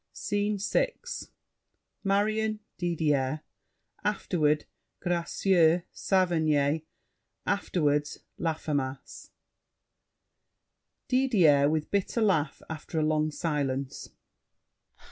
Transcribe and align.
SCENE 0.13 0.57
VI 0.57 0.95
Marion, 2.03 2.59
Didier; 2.79 3.41
afterward 4.03 4.65
Gracieux, 4.99 5.83
Saverny, 5.93 6.85
afterward 7.45 8.09
Laffemas 8.39 9.29
DIDIER 11.07 11.69
(with 11.69 11.91
bitter 11.91 12.19
laugh, 12.23 12.63
after 12.67 12.97
a 12.97 13.03
long 13.05 13.29
silence). 13.29 14.09